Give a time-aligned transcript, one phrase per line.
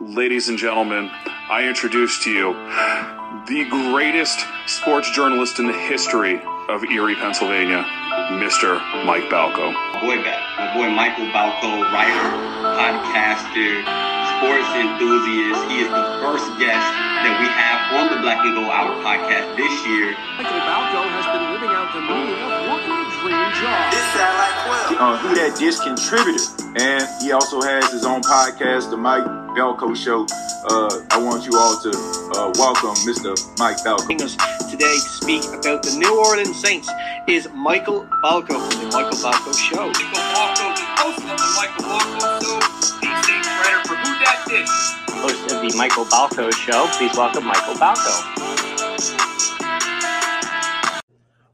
[0.00, 1.10] Ladies and gentlemen,
[1.48, 2.54] I introduce to you
[3.46, 7.84] the greatest sports journalist in the history of Erie, Pennsylvania,
[8.42, 8.78] Mr.
[9.04, 9.72] Mike Balko.
[9.72, 12.34] My boy, my boy Michael Balko, writer,
[12.78, 15.58] podcaster, sports enthusiast.
[15.66, 16.86] He is the first guest
[17.26, 20.14] that we have on the Black and Gold Hour podcast this year.
[20.38, 23.90] Michael Balko has been living out the meaning of working a dream job.
[23.90, 24.94] This sound like well.
[24.94, 26.38] Uh, Who Dat Dish contributor,
[26.78, 29.26] and he also has his own podcast, the Mike
[29.58, 30.22] Balko Show.
[30.70, 33.34] Uh, I want you all to uh, welcome Mr.
[33.58, 34.06] Mike Balko.
[34.06, 34.38] Joining us
[34.70, 36.88] today to speak about the New Orleans Saints
[37.26, 39.90] is Michael Balko from the Michael Balko Show.
[39.90, 42.37] Michael Balko, the host of the Michael Balko
[44.50, 46.86] host of the Michael Balko Show.
[46.92, 48.34] Please welcome Michael Balko.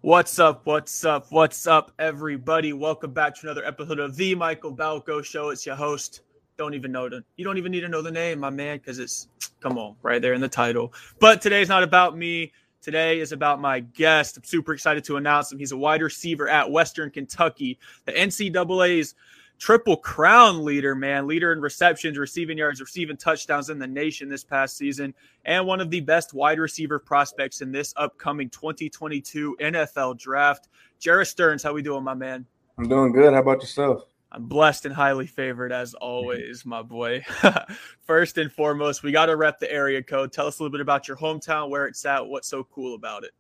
[0.01, 0.65] What's up?
[0.65, 1.27] What's up?
[1.31, 2.73] What's up, everybody?
[2.73, 5.51] Welcome back to another episode of the Michael Balko Show.
[5.51, 6.21] It's your host.
[6.57, 9.01] Don't even know the you don't even need to know the name, my man, because
[9.01, 9.27] it's
[9.61, 10.93] come on right there in the title.
[11.19, 12.53] But today's not about me.
[12.81, 14.37] Today is about my guest.
[14.37, 15.59] I'm super excited to announce him.
[15.59, 19.15] He's a wide receiver at Western Kentucky, the NCAA's
[19.59, 24.45] triple crown leader, man, leader in receptions, receiving yards, receiving touchdowns in the nation this
[24.45, 30.19] past season, and one of the best wide receiver prospects in this upcoming 2022 NFL
[30.19, 30.69] draft.
[31.01, 32.47] Jerreth Sterns, how we doing, my man?
[32.79, 33.33] I'm doing good.
[33.33, 34.05] How about yourself?
[34.33, 37.25] I'm blessed and highly favored as always, my boy.
[38.01, 40.33] First and foremost, we got to rep the area code.
[40.33, 43.23] Tell us a little bit about your hometown, where it's at, what's so cool about
[43.23, 43.31] it.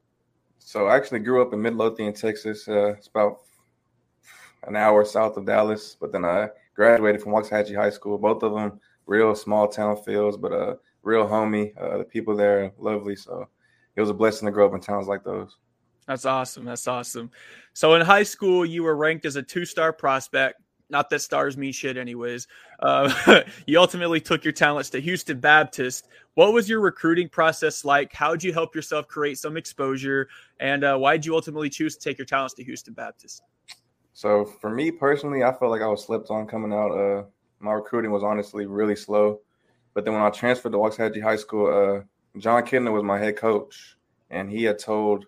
[0.60, 2.68] So I actually grew up in Midlothian, Texas.
[2.68, 3.40] Uh, it's about
[4.66, 8.18] an hour south of Dallas, but then I graduated from Waxahachie High School.
[8.18, 11.72] Both of them real small town feels, but uh, real homey.
[11.80, 13.16] Uh, the people there lovely.
[13.16, 13.48] So
[13.96, 15.56] it was a blessing to grow up in towns like those.
[16.06, 16.64] That's awesome.
[16.64, 17.30] That's awesome.
[17.72, 20.60] So in high school, you were ranked as a two-star prospect.
[20.90, 22.46] Not that stars mean shit, anyways.
[22.78, 26.08] Uh, you ultimately took your talents to Houston Baptist.
[26.34, 28.12] What was your recruiting process like?
[28.12, 30.28] How'd you help yourself create some exposure?
[30.60, 33.42] And uh, why'd you ultimately choose to take your talents to Houston Baptist?
[34.14, 36.92] So for me personally, I felt like I was slept on coming out.
[36.92, 37.24] Uh,
[37.58, 39.40] my recruiting was honestly really slow.
[39.92, 43.36] But then when I transferred to Waxahachie High School, uh, Jon Kitna was my head
[43.36, 43.96] coach,
[44.30, 45.26] and he had told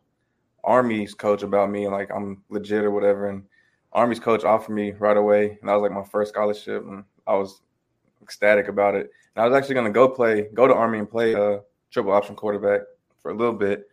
[0.62, 3.28] Army's coach about me, like I'm legit or whatever.
[3.28, 3.44] And
[3.92, 7.34] Army's coach offered me right away, and that was like my first scholarship, and I
[7.34, 7.62] was
[8.22, 9.10] ecstatic about it.
[9.34, 11.58] And I was actually going to go play, go to Army and play uh,
[11.90, 12.82] triple option quarterback
[13.20, 13.88] for a little bit,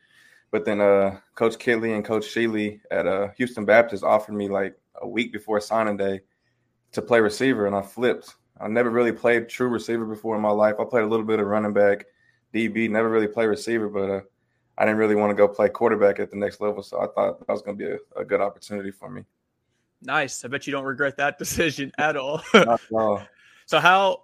[0.52, 4.76] but then uh, Coach Kittley and Coach Shealy at uh, Houston Baptist offered me like
[5.02, 6.22] a week before signing day
[6.92, 8.36] to play receiver, and I flipped.
[8.60, 10.76] I never really played true receiver before in my life.
[10.80, 12.06] I played a little bit of running back,
[12.54, 14.22] DB, never really played receiver, but uh,
[14.78, 16.84] I didn't really want to go play quarterback at the next level.
[16.84, 19.24] So I thought that was going to be a, a good opportunity for me.
[20.02, 20.44] Nice.
[20.44, 22.42] I bet you don't regret that decision at all.
[22.54, 23.24] Not at all.
[23.66, 24.24] so how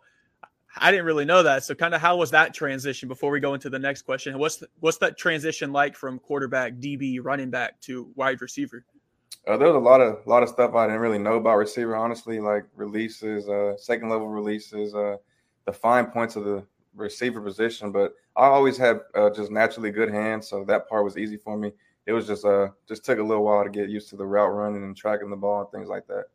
[0.77, 1.63] I didn't really know that.
[1.63, 4.37] So kind of how was that transition before we go into the next question?
[4.37, 8.85] What's the, what's that transition like from quarterback, DB, running back to wide receiver?
[9.47, 11.95] Uh, there was a lot of lot of stuff I didn't really know about receiver,
[11.95, 15.17] honestly, like releases, uh, second level releases, uh,
[15.65, 16.63] the fine points of the
[16.95, 17.91] receiver position.
[17.91, 21.57] But I always had uh, just naturally good hands, so that part was easy for
[21.57, 21.71] me.
[22.05, 24.53] It was just uh just took a little while to get used to the route
[24.53, 26.25] running and tracking the ball and things like that.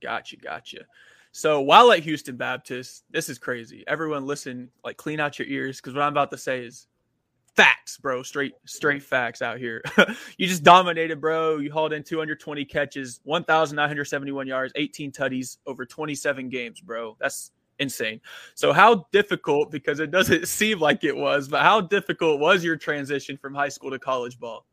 [0.00, 0.84] Gotcha, gotcha.
[1.32, 3.84] So while at Houston Baptist, this is crazy.
[3.86, 6.86] Everyone listen, like clean out your ears because what I'm about to say is
[7.56, 8.22] facts, bro.
[8.22, 9.82] Straight, straight facts out here.
[10.38, 11.58] you just dominated, bro.
[11.58, 17.16] You hauled in 220 catches, 1,971 yards, 18 tutties over 27 games, bro.
[17.20, 18.20] That's insane.
[18.54, 19.70] So how difficult?
[19.70, 23.68] Because it doesn't seem like it was, but how difficult was your transition from high
[23.68, 24.66] school to college ball?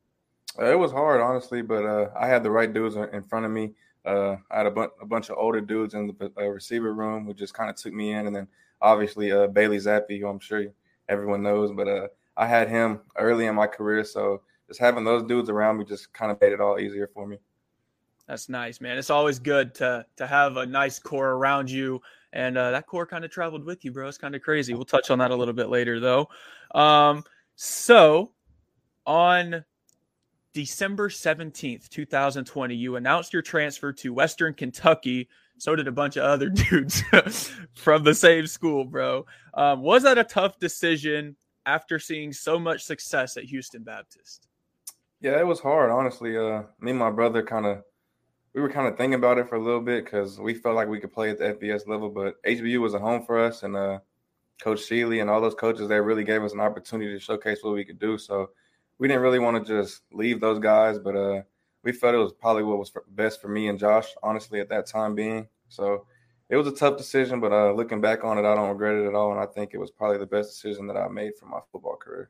[0.60, 3.52] Uh, it was hard, honestly, but uh, I had the right dudes in front of
[3.52, 3.74] me.
[4.06, 7.26] Uh, I had a, bu- a, bunch of older dudes in the uh, receiver room
[7.26, 8.48] who just kind of took me in, and then
[8.82, 10.66] obviously uh, Bailey Zappe, who I'm sure
[11.10, 15.24] everyone knows, but uh, I had him early in my career, so just having those
[15.24, 17.38] dudes around me just kind of made it all easier for me.
[18.28, 18.98] That's nice, man.
[18.98, 22.02] It's always good to to have a nice core around you,
[22.34, 24.08] and uh, that core kind of traveled with you, bro.
[24.08, 24.74] It's kind of crazy.
[24.74, 26.28] We'll touch on that a little bit later, though.
[26.76, 27.24] Um,
[27.56, 28.34] so
[29.06, 29.64] on
[30.54, 35.30] December 17th, 2020, you announced your transfer to Western Kentucky.
[35.58, 37.02] So did a bunch of other dudes
[37.74, 39.26] from the same school, bro.
[39.54, 41.36] Um, was that a tough decision
[41.68, 44.48] after seeing so much success at Houston Baptist?
[45.22, 46.36] Yeah, it was hard, honestly.
[46.38, 47.84] Uh, me and my brother kind of
[48.54, 50.88] we were kind of thinking about it for a little bit because we felt like
[50.88, 53.76] we could play at the FBS level, but HBU was a home for us, and
[53.76, 54.00] uh,
[54.60, 57.76] Coach Shealy and all those coaches there really gave us an opportunity to showcase what
[57.76, 58.18] we could do.
[58.18, 58.50] So
[58.98, 61.42] we didn't really want to just leave those guys, but uh,
[61.84, 64.88] we felt it was probably what was best for me and Josh, honestly, at that
[64.88, 65.48] time being.
[65.70, 66.08] So
[66.50, 69.08] it was a tough decision, but uh, looking back on it, I don't regret it
[69.08, 71.46] at all, and I think it was probably the best decision that I made for
[71.46, 72.30] my football career.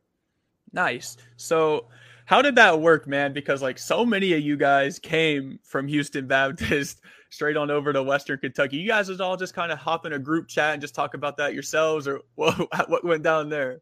[0.74, 1.18] Nice.
[1.36, 1.86] So,
[2.26, 3.32] how did that work, man?
[3.32, 8.04] Because like so many of you guys came from Houston Baptist straight on over to
[8.04, 8.78] Western Kentucky.
[8.78, 11.14] You guys was all just kind of hop in a group chat and just talk
[11.14, 12.90] about that yourselves, or what?
[12.90, 13.82] What went down there?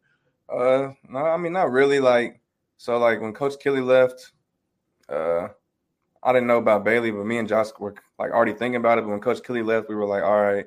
[0.49, 1.99] Uh, no, I mean not really.
[1.99, 2.41] Like,
[2.77, 4.33] so like when Coach Kelly left,
[5.07, 5.47] uh,
[6.25, 9.01] I didn't know about Bailey, but me and Josh were like already thinking about it.
[9.03, 10.65] But when Coach Kelly left, we were like, all right,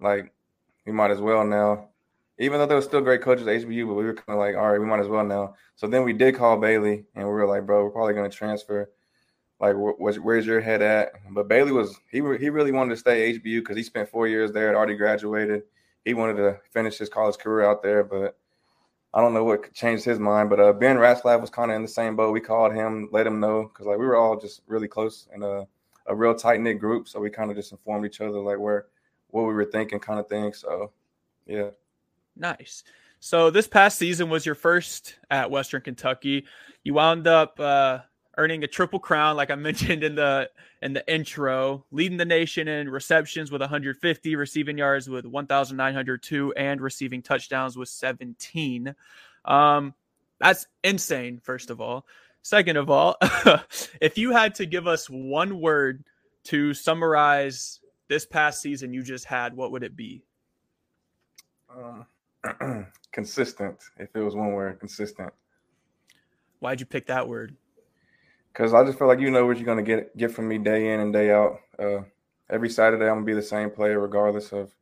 [0.00, 0.32] like
[0.86, 1.88] we might as well now.
[2.38, 4.54] Even though there were still great coaches at HBU, but we were kind of like,
[4.54, 5.54] all right, we might as well now.
[5.76, 8.36] So then we did call Bailey, and we were like, bro, we're probably going to
[8.36, 8.90] transfer.
[9.60, 11.12] Like, wh- where's your head at?
[11.30, 14.52] But Bailey was he he really wanted to stay HBU because he spent four years
[14.52, 15.62] there, had already graduated.
[16.04, 18.36] He wanted to finish his college career out there, but
[19.14, 21.82] I don't know what changed his mind, but uh, Ben Ratzlaff was kind of in
[21.82, 22.32] the same boat.
[22.32, 25.42] We called him, let him know because like we were all just really close in
[25.42, 25.66] a,
[26.06, 27.08] a real tight knit group.
[27.08, 28.86] So we kind of just informed each other like where
[29.28, 30.54] what we were thinking, kind of thing.
[30.54, 30.92] So
[31.46, 31.70] yeah,
[32.36, 32.84] nice.
[33.20, 36.46] So this past season was your first at Western Kentucky.
[36.82, 38.00] You wound up uh,
[38.38, 40.50] earning a triple crown, like I mentioned in the
[40.80, 46.80] in the intro, leading the nation in receptions with 150, receiving yards with 1,902, and
[46.80, 48.94] receiving touchdowns with 17.
[49.44, 49.94] Um,
[50.40, 51.40] that's insane.
[51.42, 52.06] First of all,
[52.42, 53.16] second of all,
[54.00, 56.04] if you had to give us one word
[56.44, 60.22] to summarize this past season you just had, what would it be?
[61.74, 63.78] Um, consistent.
[63.98, 65.32] If it was one word, consistent.
[66.58, 67.56] Why'd you pick that word?
[68.52, 70.92] Because I just feel like you know what you're gonna get get from me day
[70.92, 71.60] in and day out.
[71.78, 72.02] Uh,
[72.50, 74.74] every Saturday, I'm gonna be the same player regardless of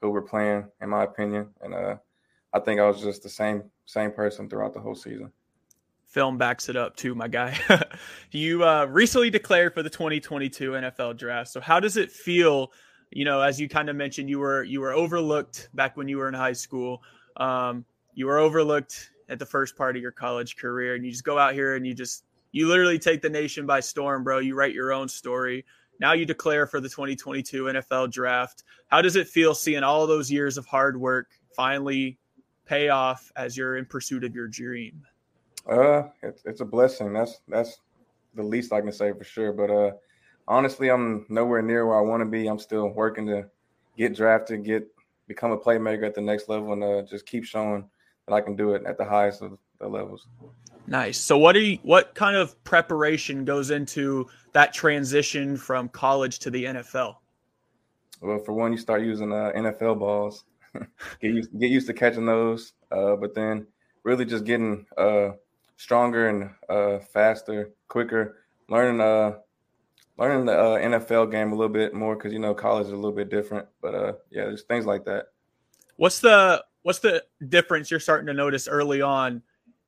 [0.00, 1.48] who we're playing, in my opinion.
[1.60, 1.96] And uh,
[2.52, 5.32] I think I was just the same same person throughout the whole season.
[6.06, 7.58] Film backs it up too, my guy.
[8.30, 11.50] you uh, recently declared for the 2022 NFL Draft.
[11.50, 12.72] So how does it feel?
[13.10, 16.18] You know, as you kind of mentioned, you were you were overlooked back when you
[16.18, 17.02] were in high school.
[17.36, 17.84] Um,
[18.14, 21.38] you were overlooked at the first part of your college career, and you just go
[21.38, 22.23] out here and you just
[22.54, 24.38] you literally take the nation by storm, bro.
[24.38, 25.64] You write your own story.
[25.98, 28.62] Now you declare for the 2022 NFL draft.
[28.86, 32.16] How does it feel seeing all those years of hard work finally
[32.64, 35.02] pay off as you're in pursuit of your dream?
[35.68, 37.12] Uh, it's, it's a blessing.
[37.12, 37.80] That's that's
[38.36, 39.52] the least I can say for sure.
[39.52, 39.90] But uh,
[40.46, 42.46] honestly, I'm nowhere near where I want to be.
[42.46, 43.46] I'm still working to
[43.98, 44.86] get drafted, get
[45.26, 47.88] become a playmaker at the next level, and uh, just keep showing
[48.28, 50.28] that I can do it at the highest of the levels.
[50.86, 51.18] Nice.
[51.18, 56.50] So what are you what kind of preparation goes into that transition from college to
[56.50, 57.16] the NFL?
[58.20, 60.44] Well, for one, you start using uh, NFL balls.
[60.74, 63.66] get used get used to catching those, uh, but then
[64.02, 65.30] really just getting uh,
[65.76, 68.38] stronger and uh, faster, quicker,
[68.68, 69.34] learning uh,
[70.18, 72.96] learning the uh, NFL game a little bit more because you know college is a
[72.96, 73.66] little bit different.
[73.80, 75.26] But uh, yeah, there's things like that.
[75.96, 79.42] What's the what's the difference you're starting to notice early on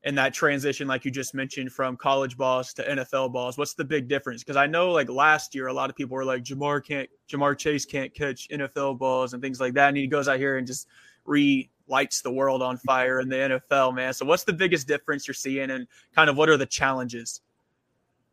[0.06, 3.58] in that transition, like you just mentioned, from college balls to NFL balls?
[3.58, 4.43] What's the big difference?
[4.44, 7.58] Because I know, like last year, a lot of people were like, Ja'Marr can't, Ja'Marr
[7.58, 10.67] Chase can't catch NFL balls and things like that, and he goes out here and
[10.67, 10.87] just
[11.25, 14.14] relights the world on fire in the NFL, man.
[14.14, 17.41] So, what's the biggest difference you're seeing, and kind of what are the challenges?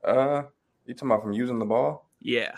[0.03, 0.43] Uh,
[0.85, 2.07] you talking about from using the ball?
[2.21, 2.55] Yeah.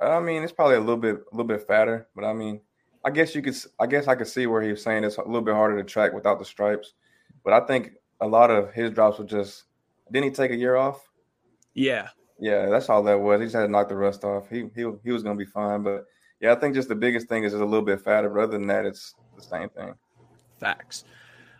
[0.00, 2.60] I mean, it's probably a little bit, a little bit fatter, but I mean,
[3.02, 5.22] I guess you could, I guess I could see where he was saying it's a
[5.22, 6.92] little bit harder to track without the stripes.
[7.42, 9.64] But I think a lot of his drops were just
[10.10, 11.08] didn't he take a year off?
[11.74, 12.08] Yeah.
[12.40, 13.40] Yeah, that's all that was.
[13.40, 14.48] He just had to knock the rust off.
[14.48, 15.82] He he he was gonna be fine.
[15.82, 16.04] But
[16.40, 18.30] yeah, I think just the biggest thing is just a little bit fatter.
[18.30, 19.94] But other than that, it's the same thing.
[20.58, 21.04] Facts.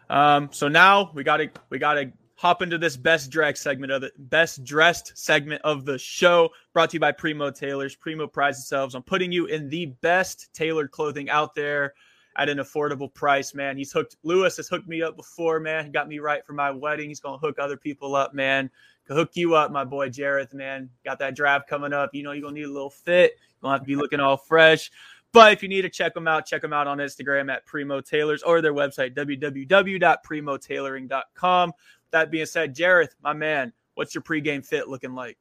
[0.09, 4.13] Um, so now we gotta we gotta hop into this best dressed segment of the
[4.17, 7.97] best dressed segment of the show brought to you by Primo Tailors.
[7.97, 11.95] Primo prides themselves on putting you in the best tailored clothing out there
[12.39, 13.77] at an affordable price, man.
[13.77, 15.85] He's hooked Lewis has hooked me up before, man.
[15.85, 17.09] He got me right for my wedding.
[17.09, 18.71] He's gonna hook other people up, man.
[19.07, 20.89] Could hook you up, my boy Jerreth, man.
[21.05, 22.15] Got that draft coming up.
[22.15, 23.33] You know you're gonna need a little fit.
[23.39, 24.91] You're gonna have to be looking all fresh.
[25.33, 28.01] But if you need to check them out, check them out on Instagram at Primo
[28.01, 31.73] Tailors or their website, www.primotailoring.com.
[32.11, 35.37] That being said, Jerreth, my man, what's your pregame fit looking like?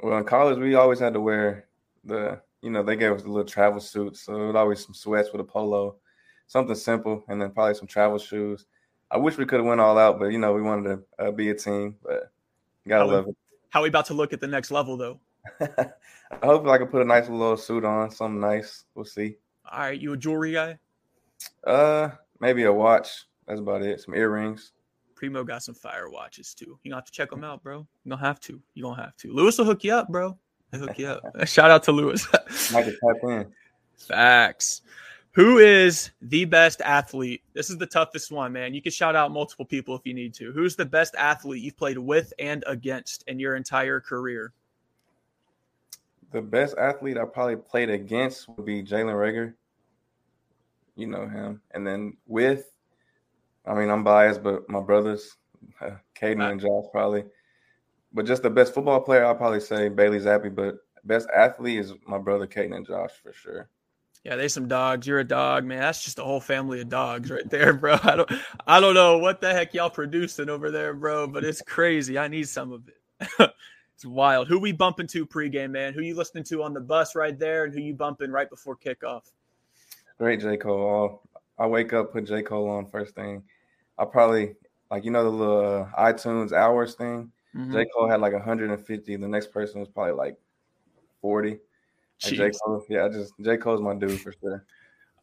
[0.00, 1.68] Well, in college, we always had to wear
[2.04, 4.22] the, you know, they gave us the little travel suits.
[4.22, 5.94] So it was always some sweats with a polo
[6.46, 8.66] something simple, and then probably some travel shoes.
[9.10, 11.30] I wish we could have went all out, but you know we wanted to uh,
[11.30, 11.96] be a team.
[12.02, 12.30] But
[12.88, 13.36] gotta how love we, it.
[13.70, 15.20] How we about to look at the next level though?
[15.60, 18.84] I hope I can put a nice little suit on, something nice.
[18.94, 19.36] We'll see.
[19.70, 20.78] All right, you a jewelry guy?
[21.64, 22.10] Uh,
[22.40, 23.26] maybe a watch.
[23.46, 24.00] That's about it.
[24.00, 24.72] Some earrings.
[25.14, 26.78] Primo got some fire watches too.
[26.82, 27.86] You gonna have to check them out, bro.
[28.04, 28.60] You gonna have to.
[28.74, 29.32] You gonna have to.
[29.32, 30.36] Lewis will hook you up, bro.
[30.72, 31.22] He'll hook you up.
[31.46, 32.26] Shout out to Lewis.
[32.72, 33.46] Might tap in.
[33.96, 34.82] Facts.
[35.36, 37.42] Who is the best athlete?
[37.52, 38.72] This is the toughest one, man.
[38.72, 40.50] You can shout out multiple people if you need to.
[40.50, 44.54] Who's the best athlete you've played with and against in your entire career?
[46.32, 49.52] The best athlete I probably played against would be Jalen Reagor.
[50.94, 51.60] You know him.
[51.72, 52.72] And then with,
[53.66, 55.36] I mean, I'm biased, but my brothers,
[56.18, 57.26] Caden and Josh, probably.
[58.10, 60.54] But just the best football player, I'll probably say Bailey Zappe.
[60.54, 63.68] But best athlete is my brother, Caden and Josh, for sure.
[64.26, 65.06] Yeah, they some dogs.
[65.06, 65.78] You're a dog, man.
[65.78, 67.96] That's just a whole family of dogs right there, bro.
[68.02, 68.32] I don't
[68.66, 72.18] I don't know what the heck y'all producing over there, bro, but it's crazy.
[72.18, 73.30] I need some of it.
[73.94, 74.48] it's wild.
[74.48, 75.94] Who we bumping to pregame, man?
[75.94, 78.76] Who you listening to on the bus right there, and who you bumping right before
[78.76, 79.30] kickoff?
[80.18, 80.56] Great J.
[80.56, 81.22] Cole.
[81.56, 82.42] i wake up, put J.
[82.42, 83.44] Cole on first thing.
[83.96, 84.56] I probably
[84.90, 87.30] like you know the little uh, iTunes hours thing.
[87.54, 87.72] Mm-hmm.
[87.72, 87.86] J.
[87.94, 89.16] Cole had like 150.
[89.18, 90.36] The next person was probably like
[91.20, 91.60] 40.
[92.18, 92.50] J.
[92.50, 93.56] Cole, yeah, I just J.
[93.56, 94.64] Cole's my dude for sure.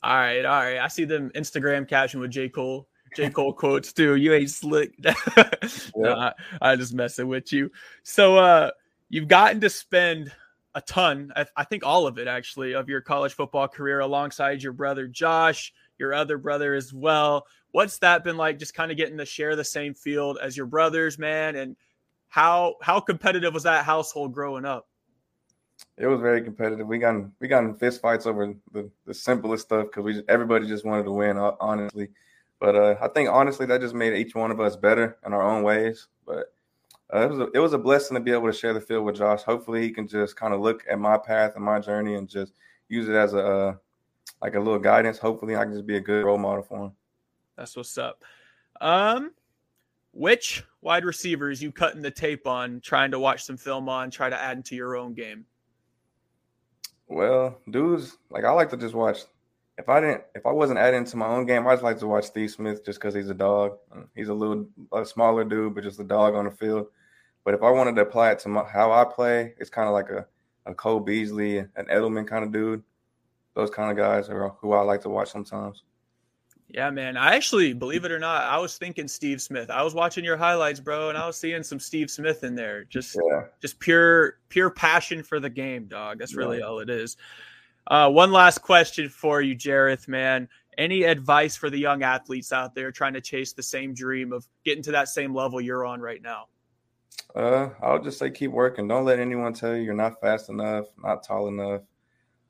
[0.03, 0.79] All right, all right.
[0.79, 2.49] I see them Instagram caption with J.
[2.49, 2.87] Cole.
[3.15, 3.29] J.
[3.29, 4.15] Cole quotes too.
[4.15, 4.93] You ain't slick.
[5.95, 7.71] no, I, I just messing with you.
[8.03, 8.71] So uh
[9.09, 10.31] you've gotten to spend
[10.75, 14.63] a ton, I, I, think all of it actually, of your college football career alongside
[14.63, 17.45] your brother Josh, your other brother as well.
[17.71, 18.57] What's that been like?
[18.57, 21.75] Just kind of getting to share the same field as your brothers, man, and
[22.27, 24.87] how how competitive was that household growing up?
[25.97, 26.87] It was very competitive.
[26.87, 30.25] We got we got in fist fights over the, the simplest stuff because we just,
[30.27, 32.09] everybody just wanted to win, honestly.
[32.59, 35.41] But uh, I think honestly that just made each one of us better in our
[35.41, 36.07] own ways.
[36.25, 36.53] But
[37.13, 39.05] uh, it was a, it was a blessing to be able to share the field
[39.05, 39.43] with Josh.
[39.43, 42.53] Hopefully he can just kind of look at my path and my journey and just
[42.89, 43.75] use it as a uh,
[44.41, 45.19] like a little guidance.
[45.19, 46.91] Hopefully I can just be a good role model for him.
[47.55, 48.23] That's what's up.
[48.81, 49.31] Um,
[50.11, 54.29] which wide receivers you cutting the tape on, trying to watch some film on, try
[54.29, 55.45] to add into your own game?
[57.07, 59.19] Well, dudes, like I like to just watch.
[59.77, 62.07] If I didn't, if I wasn't adding to my own game, I just like to
[62.07, 63.77] watch Steve Smith just because he's a dog.
[64.15, 66.87] He's a little a smaller dude, but just a dog on the field.
[67.43, 69.93] But if I wanted to apply it to my, how I play, it's kind of
[69.93, 70.27] like a
[70.65, 72.83] a Cole Beasley, an Edelman kind of dude.
[73.53, 75.83] Those kind of guys are who I like to watch sometimes.
[76.73, 77.17] Yeah, man.
[77.17, 79.69] I actually, believe it or not, I was thinking Steve Smith.
[79.69, 82.83] I was watching your highlights, bro, and I was seeing some Steve Smith in there.
[82.85, 83.43] Just yeah.
[83.61, 86.17] just pure pure passion for the game, dog.
[86.17, 86.65] That's really yeah.
[86.65, 87.15] all it is.
[87.85, 90.49] Uh, one last question for you, Jerreth, man.
[90.75, 94.47] Any advice for the young athletes out there trying to chase the same dream of
[94.65, 96.47] getting to that same level you're on right now?
[97.35, 98.87] Uh, I'll just say keep working.
[98.87, 101.81] Don't let anyone tell you you're not fast enough, not tall enough,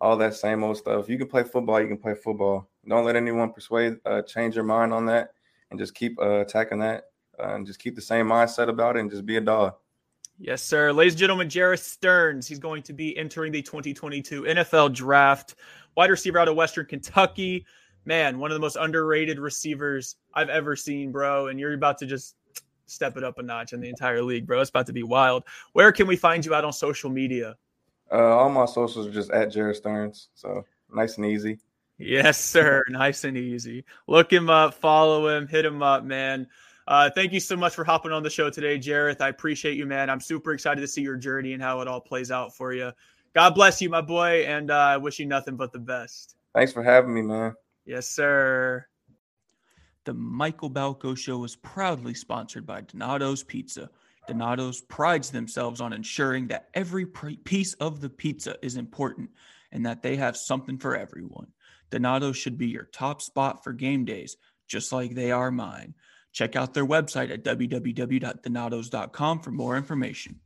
[0.04, 1.10] all that same old stuff.
[1.10, 4.64] You can play football, you can play football don't let anyone persuade, uh, change your
[4.64, 5.34] mind on that,
[5.72, 7.06] and just keep uh, attacking that,
[7.40, 9.76] uh, and just keep the same mindset about it, and just be a dog.
[10.38, 10.92] Yes, sir.
[10.92, 12.48] Ladies and gentlemen, Jerreth Sterns.
[12.48, 15.56] He's going to be entering the 2022 NFL Draft.
[15.96, 17.66] Wide receiver out of Western Kentucky.
[18.06, 21.48] Man, one of the most underrated receivers I've ever seen, bro.
[21.48, 22.36] And you're about to just
[22.88, 24.60] step it up a notch in the entire league, bro.
[24.60, 25.44] It's about to be wild.
[25.72, 27.56] Where can we find you out on social media?
[28.12, 30.30] Uh, all my socials are just at Jerreth Sterns.
[30.36, 31.60] So nice and easy.
[31.98, 32.84] Yes, sir.
[32.90, 33.86] Nice and easy.
[34.08, 36.48] Look him up, follow him, hit him up, man.
[36.88, 39.22] Uh, thank you so much for hopping on the show today, Jerreth.
[39.22, 40.10] I appreciate you, man.
[40.10, 42.92] I'm super excited to see your journey and how it all plays out for you.
[43.34, 46.36] God bless you, my boy, and uh, I wish you nothing but the best.
[46.54, 47.54] Thanks for having me, man.
[47.86, 48.86] Yes, sir.
[50.06, 53.90] The Michael Balko Show is proudly sponsored by Donato's Pizza.
[54.28, 59.30] Donato's prides themselves on ensuring that every piece of the pizza is important
[59.72, 61.48] and that they have something for everyone.
[61.90, 64.38] Donato should be your top spot for game days,
[64.68, 65.94] just like they are mine.
[66.32, 70.40] Check out their website at www.donatos.com for more information.